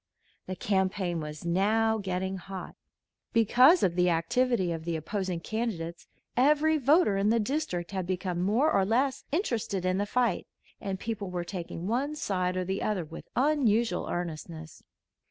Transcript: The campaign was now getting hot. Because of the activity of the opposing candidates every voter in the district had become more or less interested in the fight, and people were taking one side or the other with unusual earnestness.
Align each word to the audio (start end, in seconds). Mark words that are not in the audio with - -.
The 0.47 0.55
campaign 0.55 1.19
was 1.19 1.45
now 1.45 1.99
getting 1.99 2.37
hot. 2.37 2.75
Because 3.33 3.83
of 3.83 3.93
the 3.95 4.09
activity 4.09 4.71
of 4.71 4.83
the 4.83 4.95
opposing 4.95 5.39
candidates 5.41 6.07
every 6.35 6.79
voter 6.79 7.17
in 7.17 7.29
the 7.29 7.39
district 7.39 7.91
had 7.91 8.07
become 8.07 8.41
more 8.41 8.71
or 8.71 8.83
less 8.83 9.25
interested 9.31 9.85
in 9.85 9.99
the 9.99 10.07
fight, 10.07 10.47
and 10.79 10.99
people 10.99 11.29
were 11.29 11.43
taking 11.43 11.85
one 11.85 12.15
side 12.15 12.57
or 12.57 12.65
the 12.65 12.81
other 12.81 13.05
with 13.05 13.27
unusual 13.35 14.07
earnestness. 14.09 14.81